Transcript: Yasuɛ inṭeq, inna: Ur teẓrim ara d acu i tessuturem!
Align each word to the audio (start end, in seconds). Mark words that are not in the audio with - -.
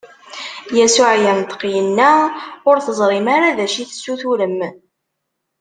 Yasuɛ 0.77 1.11
inṭeq, 1.31 1.61
inna: 1.79 2.09
Ur 2.69 2.77
teẓrim 2.85 3.27
ara 3.35 3.57
d 3.57 3.59
acu 3.65 3.77
i 3.81 3.85
tessuturem! 3.89 4.59